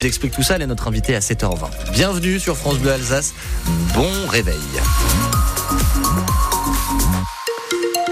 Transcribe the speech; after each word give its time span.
J'explique 0.00 0.32
tout 0.32 0.44
ça, 0.44 0.54
elle 0.54 0.62
est 0.62 0.66
notre 0.68 0.86
invitée 0.86 1.16
à 1.16 1.18
7h20. 1.18 1.90
Bienvenue 1.90 2.38
sur 2.38 2.56
France 2.56 2.78
Bleu 2.78 2.92
Alsace. 2.92 3.34
Bon 3.94 4.28
réveil. 4.28 4.54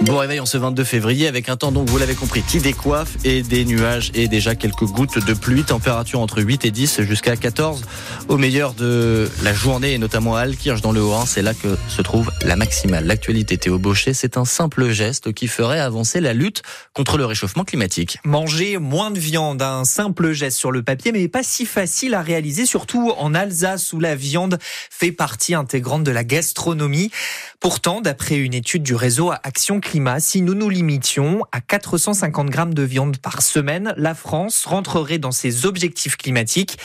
Bon 0.06 0.19
réveil 0.19 0.38
en 0.38 0.46
ce 0.46 0.56
22 0.56 0.84
février 0.84 1.27
avec 1.27 1.48
un 1.48 1.56
temps 1.56 1.72
donc 1.72 1.88
vous 1.90 1.98
l'avez 1.98 2.14
compris 2.14 2.43
qui 2.43 2.58
décoiffe 2.61 3.16
et 3.24 3.43
des 3.43 3.64
nuages 3.64 4.12
et 4.14 4.29
déjà 4.29 4.54
quelques 4.54 4.84
gouttes 4.84 5.18
de 5.18 5.34
pluie, 5.34 5.64
température 5.64 6.21
entre 6.21 6.40
8 6.40 6.64
et 6.64 6.71
10 6.71 7.02
jusqu'à 7.02 7.34
14 7.34 7.82
au 8.29 8.36
meilleur 8.36 8.75
de 8.75 9.29
la 9.43 9.53
journée 9.53 9.95
et 9.95 9.98
notamment 9.98 10.36
à 10.36 10.43
Alkirch 10.43 10.80
dans 10.80 10.93
le 10.93 11.00
Haut-Rhin, 11.00 11.27
c'est 11.27 11.43
là 11.43 11.54
que 11.54 11.77
se 11.89 12.03
trouve 12.03 12.30
la 12.43 12.54
maximale. 12.54 13.04
L'actualité 13.04 13.58
Théo 13.58 13.80
Baucher, 13.80 14.14
c'est 14.14 14.36
un 14.36 14.45
simple 14.45 14.90
geste 14.90 15.32
qui 15.32 15.48
ferait 15.48 15.80
avancer 15.80 16.20
la 16.20 16.34
lutte 16.34 16.62
contre 16.95 17.18
le 17.18 17.27
réchauffement 17.27 17.64
climatique. 17.64 18.18
Manger 18.25 18.79
moins 18.79 19.11
de 19.11 19.18
viande, 19.18 19.61
un 19.61 19.84
simple 19.84 20.30
geste 20.30 20.57
sur 20.57 20.70
le 20.70 20.84
papier 20.84 21.11
mais 21.11 21.27
pas 21.27 21.43
si 21.43 21.66
facile 21.66 22.14
à 22.14 22.23
réaliser 22.23 22.64
surtout 22.64 23.12
en 23.18 23.34
Alsace 23.34 23.93
où 23.93 23.98
la 23.98 24.14
viande 24.14 24.59
fait 24.89 25.11
partie 25.11 25.54
intégrante 25.54 26.04
de 26.04 26.12
la 26.12 26.23
gastronomie. 26.23 27.11
Pourtant, 27.59 28.00
d'après 28.00 28.36
une 28.36 28.54
étude 28.54 28.84
du 28.84 28.95
réseau 28.95 29.32
Action 29.43 29.81
Si 30.18 30.43
nous 30.43 30.55
nous 30.55 30.68
limitions 30.68 31.45
à 31.53 31.61
450 31.61 32.50
grammes 32.50 32.75
de 32.75 32.83
viande 32.83 33.17
par 33.17 33.41
semaine, 33.41 33.95
la 33.97 34.14
France 34.14 34.64
rentrerait 34.67 35.19
dans 35.19 35.33
ses 35.33 35.64
objectifs 35.64 36.17
climatiques. 36.17 36.78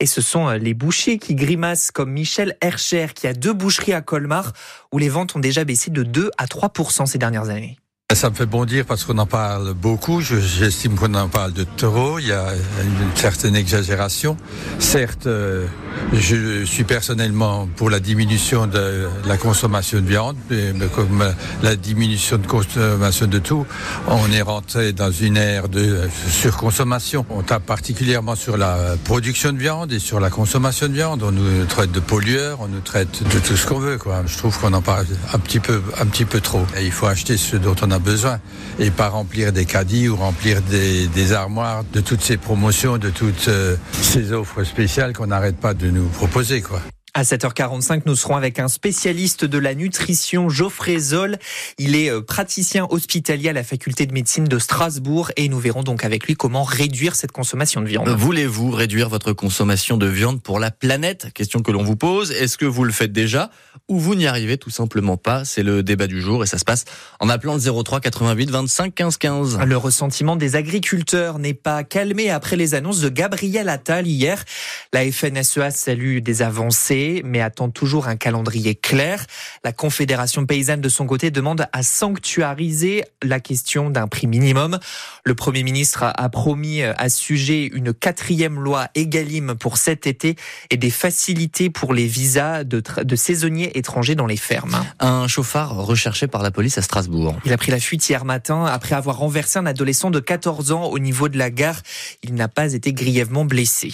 Et 0.00 0.06
ce 0.06 0.20
sont 0.20 0.48
euh, 0.48 0.58
les 0.58 0.74
bouchers 0.74 1.18
qui 1.18 1.34
grimacent 1.34 1.90
comme 1.90 2.10
Michel 2.10 2.56
Hercher 2.60 3.08
qui 3.14 3.26
a 3.26 3.32
deux 3.32 3.52
boucheries 3.52 3.94
à 3.94 4.02
Colmar 4.02 4.52
où 4.92 4.98
les 4.98 5.08
ventes 5.08 5.34
ont 5.34 5.40
déjà 5.40 5.64
baissé 5.64 5.90
de 5.90 6.02
2 6.02 6.30
à 6.36 6.46
3 6.46 6.72
ces 7.06 7.18
dernières 7.18 7.48
années. 7.48 7.78
Ça 8.14 8.30
me 8.30 8.34
fait 8.34 8.46
bondir 8.46 8.86
parce 8.86 9.04
qu'on 9.04 9.18
en 9.18 9.26
parle 9.26 9.74
beaucoup. 9.74 10.22
J'estime 10.22 10.94
qu'on 10.94 11.12
en 11.12 11.28
parle 11.28 11.52
de 11.52 11.66
trop. 11.76 12.18
Il 12.18 12.28
y 12.28 12.32
a 12.32 12.54
une 12.82 13.14
certaine 13.14 13.54
exagération. 13.54 14.38
Certes, 14.78 15.26
euh, 15.26 15.66
je 16.14 16.64
suis 16.64 16.84
personnellement 16.84 17.68
pour 17.76 17.90
la 17.90 18.00
diminution 18.00 18.66
de 18.66 19.08
la 19.26 19.36
consommation 19.36 20.00
de 20.00 20.06
viande, 20.06 20.36
mais 20.48 20.72
comme 20.94 21.22
la 21.62 21.76
diminution 21.76 22.38
de 22.38 22.46
consommation 22.46 23.26
de 23.26 23.38
tout, 23.40 23.66
on 24.06 24.32
est 24.32 24.40
rentré 24.40 24.94
dans 24.94 25.12
une 25.12 25.36
ère 25.36 25.68
de 25.68 26.08
surconsommation. 26.30 27.26
On 27.28 27.42
tape 27.42 27.66
particulièrement 27.66 28.36
sur 28.36 28.56
la 28.56 28.96
production 29.04 29.52
de 29.52 29.58
viande 29.58 29.92
et 29.92 29.98
sur 29.98 30.18
la 30.18 30.30
consommation 30.30 30.88
de 30.88 30.94
viande. 30.94 31.22
On 31.22 31.32
nous 31.32 31.66
traite 31.66 31.92
de 31.92 32.00
pollueurs, 32.00 32.60
on 32.62 32.68
nous 32.68 32.80
traite 32.80 33.22
de 33.22 33.38
tout 33.38 33.58
ce 33.58 33.66
qu'on 33.66 33.80
veut. 33.80 33.98
Je 34.24 34.38
trouve 34.38 34.58
qu'on 34.58 34.72
en 34.72 34.80
parle 34.80 35.04
un 35.34 35.38
petit 35.38 35.60
peu, 35.60 36.40
trop. 36.40 36.64
Il 36.80 36.90
faut 36.90 37.06
acheter 37.06 37.36
ce 37.36 37.56
dont 37.56 37.76
on 37.82 37.90
a 37.90 37.97
besoin 37.98 38.40
et 38.78 38.90
pas 38.90 39.08
remplir 39.08 39.52
des 39.52 39.64
caddies 39.64 40.08
ou 40.08 40.16
remplir 40.16 40.62
des, 40.62 41.32
armoires 41.32 41.84
de 41.92 42.00
toutes 42.00 42.22
ces 42.22 42.36
promotions, 42.36 42.98
de 42.98 43.10
toutes 43.10 43.48
euh, 43.48 43.76
ces 43.92 44.32
offres 44.32 44.64
spéciales 44.64 45.12
qu'on 45.12 45.26
n'arrête 45.26 45.56
pas 45.56 45.74
de 45.74 45.90
nous 45.90 46.06
proposer. 46.08 46.62
Quoi. 46.62 46.80
À 47.14 47.22
7h45, 47.22 48.02
nous 48.04 48.16
serons 48.16 48.36
avec 48.36 48.58
un 48.58 48.68
spécialiste 48.68 49.46
de 49.46 49.56
la 49.56 49.74
nutrition, 49.74 50.50
Geoffrey 50.50 50.98
Zoll. 50.98 51.38
Il 51.78 51.96
est 51.96 52.10
euh, 52.10 52.20
praticien 52.20 52.86
hospitalier 52.90 53.48
à 53.48 53.52
la 53.54 53.64
faculté 53.64 54.04
de 54.04 54.12
médecine 54.12 54.44
de 54.44 54.58
Strasbourg 54.58 55.30
et 55.36 55.48
nous 55.48 55.58
verrons 55.58 55.82
donc 55.82 56.04
avec 56.04 56.26
lui 56.26 56.34
comment 56.34 56.64
réduire 56.64 57.16
cette 57.16 57.32
consommation 57.32 57.80
de 57.80 57.86
viande. 57.86 58.08
Voulez-vous 58.08 58.70
réduire 58.70 59.08
votre 59.08 59.32
consommation 59.32 59.96
de 59.96 60.06
viande 60.06 60.42
pour 60.42 60.58
la 60.60 60.70
planète? 60.70 61.28
Question 61.32 61.62
que 61.62 61.72
l'on 61.72 61.82
vous 61.82 61.96
pose. 61.96 62.30
Est-ce 62.30 62.58
que 62.58 62.66
vous 62.66 62.84
le 62.84 62.92
faites 62.92 63.12
déjà 63.12 63.50
ou 63.88 63.98
vous 63.98 64.14
n'y 64.14 64.26
arrivez 64.26 64.58
tout 64.58 64.70
simplement 64.70 65.16
pas? 65.16 65.46
C'est 65.46 65.62
le 65.62 65.82
débat 65.82 66.08
du 66.08 66.20
jour 66.20 66.44
et 66.44 66.46
ça 66.46 66.58
se 66.58 66.64
passe 66.64 66.84
en 67.20 67.30
appelant 67.30 67.54
le 67.54 67.82
03 67.82 68.00
88 68.00 68.50
25 68.50 68.94
15 68.94 69.16
15. 69.16 69.58
Le 69.66 69.76
ressentiment 69.78 70.36
des 70.36 70.56
agriculteurs 70.56 71.38
n'est 71.38 71.54
pas 71.54 71.84
calmé 71.84 72.28
après 72.28 72.56
les 72.56 72.74
annonces 72.74 73.00
de 73.00 73.08
Gabriel 73.08 73.70
Attal 73.70 74.06
hier. 74.06 74.44
La 74.92 75.10
FNSEA 75.10 75.70
salue 75.70 76.18
des 76.18 76.42
avancées 76.42 76.97
mais 77.24 77.40
attend 77.40 77.70
toujours 77.70 78.08
un 78.08 78.16
calendrier 78.16 78.74
clair. 78.74 79.24
La 79.64 79.72
Confédération 79.72 80.46
paysanne, 80.46 80.80
de 80.80 80.88
son 80.88 81.06
côté, 81.06 81.30
demande 81.30 81.66
à 81.72 81.82
sanctuariser 81.82 83.04
la 83.22 83.40
question 83.40 83.90
d'un 83.90 84.08
prix 84.08 84.26
minimum. 84.26 84.78
Le 85.24 85.34
Premier 85.34 85.62
ministre 85.62 86.04
a 86.04 86.28
promis 86.28 86.82
à 86.82 87.08
ce 87.08 87.18
sujet 87.18 87.66
une 87.66 87.92
quatrième 87.92 88.60
loi 88.60 88.88
Egalim 88.94 89.54
pour 89.54 89.76
cet 89.76 90.06
été 90.06 90.36
et 90.70 90.76
des 90.76 90.90
facilités 90.90 91.70
pour 91.70 91.94
les 91.94 92.06
visas 92.06 92.64
de, 92.64 92.82
de 93.02 93.16
saisonniers 93.16 93.76
étrangers 93.76 94.14
dans 94.14 94.26
les 94.26 94.36
fermes. 94.36 94.84
Un 95.00 95.26
chauffard 95.28 95.76
recherché 95.76 96.26
par 96.26 96.42
la 96.42 96.50
police 96.50 96.78
à 96.78 96.82
Strasbourg. 96.82 97.36
Il 97.44 97.52
a 97.52 97.56
pris 97.56 97.70
la 97.70 97.80
fuite 97.80 98.08
hier 98.08 98.24
matin 98.24 98.64
après 98.64 98.94
avoir 98.94 99.18
renversé 99.18 99.58
un 99.58 99.66
adolescent 99.66 100.10
de 100.10 100.20
14 100.20 100.72
ans 100.72 100.84
au 100.84 100.98
niveau 100.98 101.28
de 101.28 101.38
la 101.38 101.50
gare. 101.50 101.80
Il 102.22 102.34
n'a 102.34 102.48
pas 102.48 102.72
été 102.72 102.92
grièvement 102.92 103.44
blessé. 103.44 103.92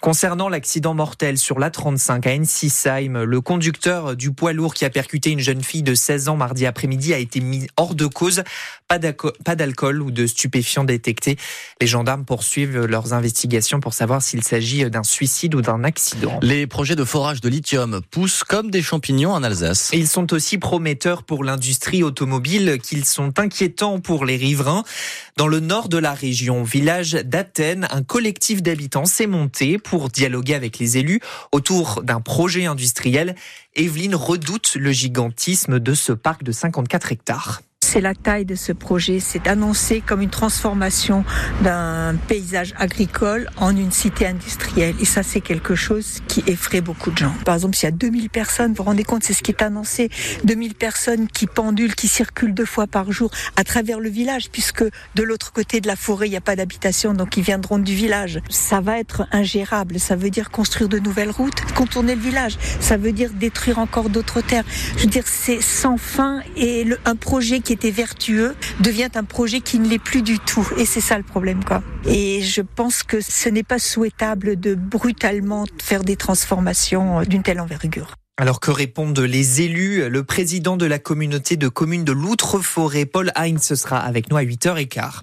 Concernant 0.00 0.48
l'accident 0.48 0.94
mortel 0.94 1.38
sur 1.38 1.58
la 1.58 1.70
35 1.70 2.26
à 2.26 2.32
le 3.08 3.40
conducteur 3.40 4.16
du 4.16 4.32
poids 4.32 4.52
lourd 4.52 4.74
qui 4.74 4.84
a 4.84 4.90
percuté 4.90 5.30
une 5.30 5.40
jeune 5.40 5.62
fille 5.62 5.82
de 5.82 5.94
16 5.94 6.28
ans 6.28 6.36
mardi 6.36 6.66
après-midi 6.66 7.14
a 7.14 7.18
été 7.18 7.40
mis 7.40 7.66
hors 7.76 7.94
de 7.94 8.06
cause. 8.06 8.42
Pas 8.88 8.98
d'alcool 9.56 10.02
ou 10.02 10.10
de 10.10 10.26
stupéfiants 10.26 10.84
détectés. 10.84 11.36
Les 11.80 11.86
gendarmes 11.86 12.24
poursuivent 12.24 12.84
leurs 12.84 13.12
investigations 13.12 13.80
pour 13.80 13.92
savoir 13.92 14.22
s'il 14.22 14.44
s'agit 14.44 14.88
d'un 14.88 15.02
suicide 15.02 15.54
ou 15.54 15.62
d'un 15.62 15.82
accident. 15.82 16.38
Les 16.42 16.66
projets 16.66 16.94
de 16.94 17.04
forage 17.04 17.40
de 17.40 17.48
lithium 17.48 18.02
poussent 18.10 18.44
comme 18.44 18.70
des 18.70 18.82
champignons 18.82 19.32
en 19.32 19.42
Alsace. 19.42 19.90
ils 19.92 20.06
sont 20.06 20.32
aussi 20.32 20.58
prometteurs 20.58 21.24
pour 21.24 21.42
l'industrie 21.42 22.02
automobile 22.02 22.78
qu'ils 22.80 23.04
sont 23.04 23.38
inquiétants 23.38 23.98
pour 24.00 24.24
les 24.24 24.36
riverains. 24.36 24.84
Dans 25.36 25.48
le 25.48 25.60
nord 25.60 25.88
de 25.88 25.98
la 25.98 26.14
région, 26.14 26.62
village 26.62 27.12
d'Athènes, 27.12 27.88
un 27.90 28.02
collectif 28.02 28.62
d'habitants 28.62 29.06
s'est 29.06 29.26
monté 29.26 29.78
pour 29.78 30.10
dialoguer 30.10 30.54
avec 30.54 30.78
les 30.78 30.98
élus 30.98 31.20
autour 31.50 32.02
d'un 32.04 32.20
projet 32.20 32.33
industriel. 32.66 33.34
Evelyne 33.74 34.14
redoute 34.14 34.74
le 34.76 34.92
gigantisme 34.92 35.80
de 35.80 35.94
ce 35.94 36.12
parc 36.12 36.42
de 36.42 36.52
54 36.52 37.12
hectares 37.12 37.62
c'est 37.84 38.00
la 38.00 38.14
taille 38.14 38.44
de 38.44 38.54
ce 38.54 38.72
projet, 38.72 39.20
c'est 39.20 39.46
annoncé 39.46 40.00
comme 40.00 40.22
une 40.22 40.30
transformation 40.30 41.24
d'un 41.62 42.14
paysage 42.28 42.74
agricole 42.78 43.48
en 43.56 43.76
une 43.76 43.92
cité 43.92 44.26
industrielle. 44.26 44.94
Et 45.00 45.04
ça, 45.04 45.22
c'est 45.22 45.40
quelque 45.40 45.74
chose 45.74 46.20
qui 46.26 46.42
effraie 46.46 46.80
beaucoup 46.80 47.10
de 47.10 47.18
gens. 47.18 47.34
Par 47.44 47.54
exemple, 47.54 47.76
s'il 47.76 47.88
y 47.88 47.92
a 47.92 47.96
2000 47.96 48.30
personnes, 48.30 48.70
vous 48.70 48.78
vous 48.78 48.84
rendez 48.84 49.04
compte, 49.04 49.22
c'est 49.22 49.34
ce 49.34 49.42
qui 49.42 49.50
est 49.50 49.62
annoncé, 49.62 50.08
2000 50.44 50.74
personnes 50.74 51.28
qui 51.28 51.46
pendulent, 51.46 51.94
qui 51.94 52.08
circulent 52.08 52.54
deux 52.54 52.64
fois 52.64 52.86
par 52.86 53.12
jour 53.12 53.30
à 53.56 53.64
travers 53.64 54.00
le 54.00 54.08
village, 54.08 54.50
puisque 54.50 54.82
de 54.82 55.22
l'autre 55.22 55.52
côté 55.52 55.80
de 55.80 55.86
la 55.86 55.96
forêt, 55.96 56.26
il 56.26 56.30
n'y 56.30 56.36
a 56.36 56.40
pas 56.40 56.56
d'habitation, 56.56 57.12
donc 57.12 57.36
ils 57.36 57.42
viendront 57.42 57.78
du 57.78 57.94
village. 57.94 58.40
Ça 58.48 58.80
va 58.80 58.98
être 58.98 59.26
ingérable. 59.30 60.00
Ça 60.00 60.16
veut 60.16 60.30
dire 60.30 60.50
construire 60.50 60.88
de 60.88 60.98
nouvelles 60.98 61.30
routes, 61.30 61.60
contourner 61.74 62.14
le 62.14 62.20
village. 62.20 62.56
Ça 62.80 62.96
veut 62.96 63.12
dire 63.12 63.30
détruire 63.30 63.78
encore 63.78 64.08
d'autres 64.08 64.40
terres. 64.40 64.64
Je 64.96 65.02
veux 65.02 65.10
dire, 65.10 65.24
c'est 65.26 65.60
sans 65.60 65.98
fin 65.98 66.40
et 66.56 66.86
un 67.04 67.16
projet 67.16 67.60
qui 67.60 67.73
était 67.74 67.90
vertueux 67.90 68.54
devient 68.80 69.10
un 69.14 69.24
projet 69.24 69.60
qui 69.60 69.78
ne 69.78 69.88
l'est 69.88 69.98
plus 69.98 70.22
du 70.22 70.38
tout. 70.38 70.66
Et 70.78 70.86
c'est 70.86 71.00
ça 71.02 71.18
le 71.18 71.24
problème, 71.24 71.62
quoi. 71.62 71.82
Et 72.06 72.40
je 72.40 72.62
pense 72.62 73.02
que 73.02 73.20
ce 73.20 73.48
n'est 73.48 73.62
pas 73.62 73.78
souhaitable 73.78 74.58
de 74.58 74.74
brutalement 74.74 75.64
faire 75.82 76.04
des 76.04 76.16
transformations 76.16 77.22
d'une 77.22 77.42
telle 77.42 77.60
envergure. 77.60 78.14
Alors 78.36 78.58
que 78.58 78.72
répondent 78.72 79.20
les 79.20 79.62
élus? 79.62 80.08
Le 80.08 80.24
président 80.24 80.76
de 80.76 80.86
la 80.86 80.98
communauté 80.98 81.56
de 81.56 81.68
communes 81.68 82.02
de 82.02 82.10
l'Outre-Forêt, 82.10 83.06
Paul 83.06 83.30
Heinz, 83.36 83.74
sera 83.74 83.98
avec 83.98 84.28
nous 84.28 84.36
à 84.36 84.42
8h15. 84.42 85.20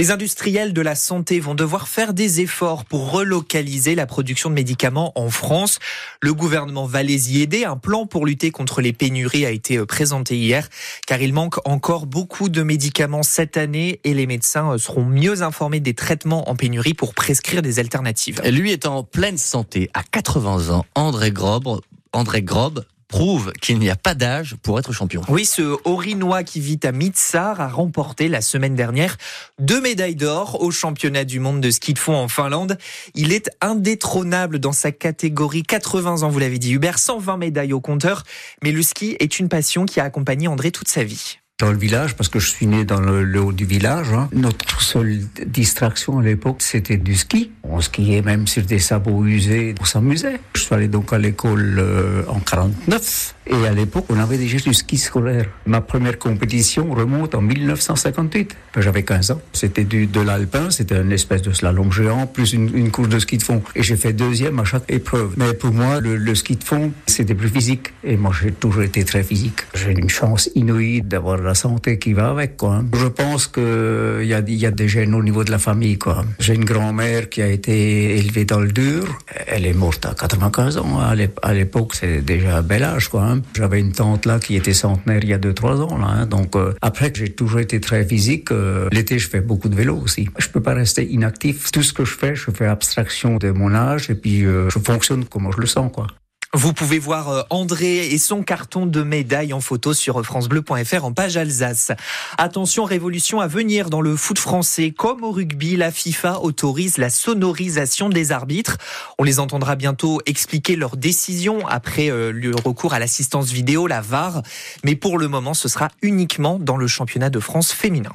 Les 0.00 0.10
industriels 0.10 0.72
de 0.72 0.80
la 0.80 0.94
santé 0.94 1.40
vont 1.40 1.54
devoir 1.54 1.86
faire 1.86 2.14
des 2.14 2.40
efforts 2.40 2.86
pour 2.86 3.10
relocaliser 3.10 3.94
la 3.94 4.06
production 4.06 4.48
de 4.48 4.54
médicaments 4.54 5.12
en 5.14 5.28
France. 5.28 5.78
Le 6.22 6.32
gouvernement 6.32 6.86
va 6.86 7.02
les 7.02 7.34
y 7.34 7.42
aider. 7.42 7.66
Un 7.66 7.76
plan 7.76 8.06
pour 8.06 8.24
lutter 8.24 8.50
contre 8.50 8.80
les 8.80 8.94
pénuries 8.94 9.44
a 9.44 9.50
été 9.50 9.78
présenté 9.84 10.38
hier, 10.38 10.70
car 11.06 11.20
il 11.20 11.34
manque 11.34 11.58
encore 11.68 12.06
beaucoup 12.06 12.48
de 12.48 12.62
médicaments 12.62 13.22
cette 13.22 13.58
année 13.58 14.00
et 14.04 14.14
les 14.14 14.26
médecins 14.26 14.78
seront 14.78 15.04
mieux 15.04 15.42
informés 15.42 15.80
des 15.80 15.92
traitements 15.92 16.48
en 16.48 16.56
pénurie 16.56 16.94
pour 16.94 17.12
prescrire 17.12 17.60
des 17.60 17.78
alternatives. 17.78 18.40
Lui 18.46 18.72
est 18.72 18.86
en 18.86 19.02
pleine 19.02 19.36
santé, 19.36 19.90
à 19.92 20.02
80 20.02 20.74
ans, 20.74 20.86
André 20.94 21.30
Grobre 21.30 21.82
André 22.12 22.42
Grob 22.42 22.84
prouve 23.10 23.52
qu'il 23.60 23.78
n'y 23.78 23.90
a 23.90 23.96
pas 23.96 24.14
d'âge 24.14 24.56
pour 24.62 24.78
être 24.78 24.92
champion. 24.92 25.22
Oui, 25.28 25.44
ce 25.44 25.76
Orinois 25.84 26.44
qui 26.44 26.60
vit 26.60 26.80
à 26.84 26.92
Mitsar 26.92 27.60
a 27.60 27.68
remporté 27.68 28.28
la 28.28 28.40
semaine 28.40 28.74
dernière 28.74 29.16
deux 29.58 29.80
médailles 29.80 30.14
d'or 30.14 30.62
au 30.62 30.70
championnat 30.70 31.24
du 31.24 31.40
monde 31.40 31.60
de 31.60 31.70
ski 31.70 31.92
de 31.92 31.98
fond 31.98 32.14
en 32.14 32.28
Finlande. 32.28 32.78
Il 33.14 33.32
est 33.32 33.50
indétrônable 33.60 34.58
dans 34.58 34.72
sa 34.72 34.92
catégorie 34.92 35.64
80 35.64 36.22
ans, 36.22 36.30
vous 36.30 36.38
l'avez 36.38 36.58
dit 36.58 36.72
Hubert, 36.72 36.98
120 36.98 37.36
médailles 37.36 37.72
au 37.72 37.80
compteur. 37.80 38.22
Mais 38.62 38.72
le 38.72 38.82
ski 38.82 39.16
est 39.18 39.38
une 39.38 39.48
passion 39.48 39.84
qui 39.84 40.00
a 40.00 40.04
accompagné 40.04 40.48
André 40.48 40.70
toute 40.70 40.88
sa 40.88 41.04
vie. 41.04 41.38
Dans 41.60 41.70
le 41.70 41.78
village 41.78 42.16
parce 42.16 42.28
que 42.28 42.38
je 42.38 42.48
suis 42.48 42.66
né 42.66 42.84
dans 42.84 43.00
le, 43.00 43.40
haut 43.40 43.52
du 43.52 43.64
village. 43.64 44.12
Hein. 44.12 44.28
Notre 44.32 44.80
seule 44.80 45.20
distraction 45.46 46.18
à 46.18 46.22
l'époque, 46.22 46.62
c'était 46.62 46.96
du 46.96 47.14
ski. 47.14 47.52
On 47.62 47.80
skiait 47.80 48.22
même 48.22 48.46
sur 48.46 48.64
des 48.64 48.78
sabots 48.78 49.24
usés, 49.24 49.74
on 49.80 49.84
s'amusait. 49.84 50.40
Je 50.54 50.62
suis 50.62 50.74
allé 50.74 50.88
donc 50.88 51.12
à 51.12 51.18
l'école 51.18 51.76
euh, 51.78 52.22
en 52.28 52.40
49 52.40 53.34
et 53.50 53.66
à 53.66 53.72
l'époque, 53.72 54.04
on 54.10 54.18
avait 54.18 54.38
déjà 54.38 54.58
du 54.58 54.72
ski 54.72 54.96
scolaire. 54.96 55.46
Ma 55.66 55.80
première 55.80 56.18
compétition 56.18 56.92
remonte 56.94 57.34
en 57.34 57.40
1958. 57.40 58.56
J'avais 58.76 59.02
15 59.02 59.32
ans. 59.32 59.40
C'était 59.52 59.82
du, 59.82 60.06
de 60.06 60.20
l'alpin, 60.20 60.70
c'était 60.70 61.00
une 61.00 61.10
espèce 61.10 61.42
de 61.42 61.52
slalom 61.52 61.90
géant, 61.90 62.28
plus 62.28 62.52
une, 62.52 62.76
une, 62.76 62.92
course 62.92 63.08
de 63.08 63.18
ski 63.18 63.38
de 63.38 63.42
fond. 63.42 63.60
Et 63.74 63.82
j'ai 63.82 63.96
fait 63.96 64.12
deuxième 64.12 64.60
à 64.60 64.64
chaque 64.64 64.84
épreuve. 64.88 65.34
Mais 65.36 65.52
pour 65.52 65.72
moi, 65.72 66.00
le, 66.00 66.16
le 66.16 66.34
ski 66.36 66.56
de 66.56 66.62
fond, 66.62 66.92
c'était 67.06 67.34
plus 67.34 67.48
physique. 67.48 67.92
Et 68.04 68.16
moi, 68.16 68.30
j'ai 68.40 68.52
toujours 68.52 68.82
été 68.82 69.04
très 69.04 69.24
physique. 69.24 69.62
J'ai 69.74 69.90
une 69.90 70.10
chance 70.10 70.48
inouïe 70.54 71.02
d'avoir 71.02 71.38
la 71.50 71.54
santé 71.56 71.98
qui 71.98 72.12
va 72.12 72.30
avec, 72.30 72.56
quoi. 72.56 72.84
Je 72.92 73.08
pense 73.08 73.48
qu'il 73.48 74.28
y 74.32 74.34
a, 74.34 74.40
y 74.40 74.72
des 74.72 74.88
gènes 74.88 75.14
au 75.16 75.22
niveau 75.22 75.42
de 75.42 75.50
la 75.50 75.58
famille, 75.58 75.98
quoi. 75.98 76.24
J'ai 76.38 76.54
une 76.54 76.64
grand-mère 76.64 77.28
qui 77.28 77.42
a 77.42 77.48
été 77.48 78.16
élevée 78.18 78.44
dans 78.44 78.60
le 78.60 78.70
dur. 78.70 79.18
Elle 79.48 79.66
est 79.66 79.72
morte 79.72 80.06
à 80.06 80.14
95 80.14 80.76
ans. 80.78 81.00
À 81.42 81.52
l'époque, 81.54 81.96
c'est 81.96 82.20
déjà 82.20 82.58
un 82.58 82.62
bel 82.62 82.84
âge, 82.84 83.08
quoi. 83.08 83.22
Hein. 83.24 83.42
J'avais 83.56 83.80
une 83.80 83.90
tante 83.90 84.26
là 84.26 84.38
qui 84.38 84.54
était 84.54 84.72
centenaire 84.72 85.20
il 85.24 85.30
y 85.30 85.34
a 85.34 85.38
2-3 85.38 85.80
ans. 85.80 85.98
Là, 85.98 86.06
hein. 86.06 86.26
Donc 86.26 86.54
euh, 86.54 86.72
après, 86.82 87.12
j'ai 87.12 87.30
toujours 87.30 87.58
été 87.58 87.80
très 87.80 88.04
physique. 88.04 88.52
Euh, 88.52 88.88
l'été, 88.92 89.18
je 89.18 89.28
fais 89.28 89.40
beaucoup 89.40 89.68
de 89.68 89.74
vélo 89.74 89.96
aussi. 89.96 90.28
Je 90.38 90.48
peux 90.48 90.62
pas 90.62 90.74
rester 90.74 91.04
inactif. 91.04 91.72
Tout 91.72 91.82
ce 91.82 91.92
que 91.92 92.04
je 92.04 92.14
fais, 92.14 92.36
je 92.36 92.48
fais 92.52 92.66
abstraction 92.66 93.38
de 93.38 93.50
mon 93.50 93.74
âge 93.74 94.08
et 94.08 94.14
puis 94.14 94.44
euh, 94.44 94.70
je 94.70 94.78
fonctionne 94.78 95.24
comme 95.24 95.50
je 95.52 95.60
le 95.60 95.66
sens. 95.66 95.90
quoi. 95.92 96.06
Vous 96.52 96.72
pouvez 96.72 96.98
voir 96.98 97.28
euh, 97.28 97.42
André 97.50 98.08
et 98.08 98.18
son 98.18 98.42
carton 98.42 98.84
de 98.84 99.04
médaille 99.04 99.52
en 99.52 99.60
photo 99.60 99.94
sur 99.94 100.20
francebleu.fr 100.24 101.04
en 101.04 101.12
page 101.12 101.36
Alsace. 101.36 101.92
Attention, 102.38 102.82
révolution 102.82 103.40
à 103.40 103.46
venir 103.46 103.88
dans 103.88 104.00
le 104.00 104.16
foot 104.16 104.36
français. 104.36 104.90
Comme 104.90 105.22
au 105.22 105.30
rugby, 105.30 105.76
la 105.76 105.92
FIFA 105.92 106.40
autorise 106.40 106.98
la 106.98 107.08
sonorisation 107.08 108.08
des 108.08 108.32
arbitres. 108.32 108.78
On 109.18 109.22
les 109.22 109.38
entendra 109.38 109.76
bientôt 109.76 110.20
expliquer 110.26 110.74
leurs 110.74 110.96
décisions 110.96 111.68
après 111.68 112.10
euh, 112.10 112.32
le 112.32 112.50
recours 112.56 112.94
à 112.94 112.98
l'assistance 112.98 113.52
vidéo, 113.52 113.86
la 113.86 114.00
VAR. 114.00 114.42
Mais 114.82 114.96
pour 114.96 115.18
le 115.18 115.28
moment, 115.28 115.54
ce 115.54 115.68
sera 115.68 115.88
uniquement 116.02 116.58
dans 116.58 116.76
le 116.76 116.88
championnat 116.88 117.30
de 117.30 117.38
France 117.38 117.70
féminin. 117.70 118.10